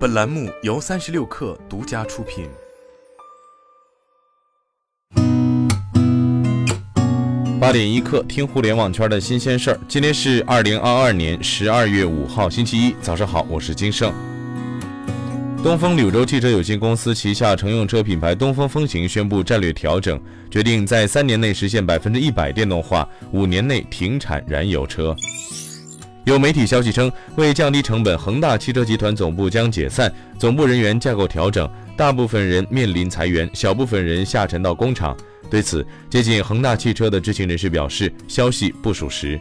[0.00, 2.48] 本栏目由三十六氪独家出品。
[7.60, 9.80] 八点一刻，听互联网圈的新鲜事儿。
[9.86, 14.10] 今天是二零二二年十二月五号，星期一，早上好，我是金盛。
[15.62, 20.18] 东风柳州汽车有限公司旗下乘用车品牌东风风行宣布战略调整，
[20.50, 25.14] 决定在三年内实现百分之一百电动化，五年内停产燃油车。
[26.24, 35.16] 有媒体消息称，为降低成本，恒大汽车集团总部将解散，总部人员架构调整，大部分人面临裁员，小部分人下沉到工厂。
[35.50, 39.40] 对此，接近恒大汽车的知情人士表示，消息不属实。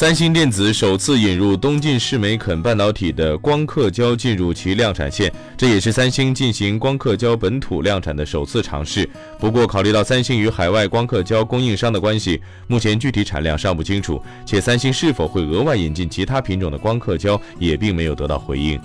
[0.00, 9.06] 三星电子首次引入东晋世美肯半导体的光刻胶进入其量产线，这也是三星进行光刻胶本土量产的首次尝试。
[9.38, 18.80] 不过，考虑到三星与海外光刻胶供应商的关系，目前具体产量尚不清楚，且三星是否会额外引进其他品种的光刻胶也并没有得到回应。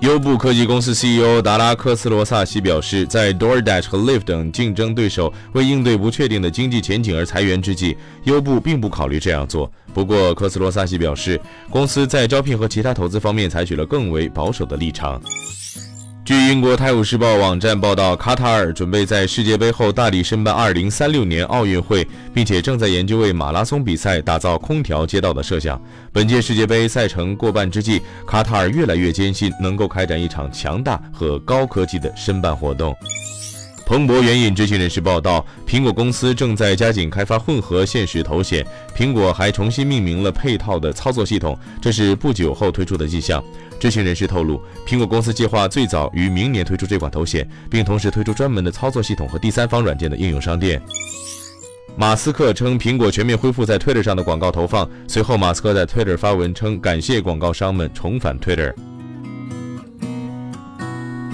[0.00, 9.70] 优步科技公司 CEO 达拉科斯罗萨西表示，在 DoorDash 和 l i f t 等竞争对手为应对不确定的经济前景而裁员之际，优步并不考虑这样做。
[9.94, 15.20] 不过，科斯罗萨西表示，公司在招聘和其他投资方面采取了更为保守的立场。
[16.24, 25.78] 据英国《泰晤士报》网站报道，卡塔尔准备在世界杯后大力申办2036年奥运会，并且正在研究为马拉松比赛打造空调街道的设想。
[26.14, 32.96] 本届世界杯赛程过半之际，卡塔尔越来越坚信能够开展一场强大和高科技的申办活动。
[33.86, 38.66] 彭博援引知情人士报道，苹果公司正在加紧开发混合现实头显。
[38.96, 43.44] 苹果还重新命名了配套的操作系统，这是不久后推出的迹象。
[43.78, 50.80] 知情人士透露，苹果公司计划最早于明年推出这款头显，并同时推出专门的操作系统和第三方软件的应用商店。
[51.94, 54.88] 马斯克称，苹果全面恢复在 Twitter 上的广告投放。
[55.06, 58.72] 随后，马斯克在 Twitter 发文称，感谢广告商们重返 Twitter。